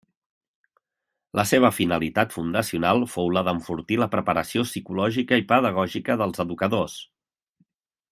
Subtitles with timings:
[1.39, 6.97] La seva finalitat fundacional fou la d'enfortir la preparació psicològica i pedagògica dels educadors.